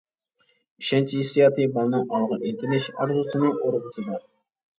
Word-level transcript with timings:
ئىشەنچ 0.83 1.13
ھېسسىياتى 1.17 1.67
بالىنىڭ 1.75 2.07
ئالغا 2.15 2.41
ئىنتىلىش 2.49 2.89
ئارزۇسىنى 2.97 3.53
ئۇرغۇتىدۇ. 3.61 4.19